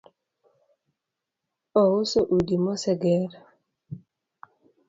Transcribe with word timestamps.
Ouso 1.83 2.19
udi 2.35 2.55
moseger 2.63 3.29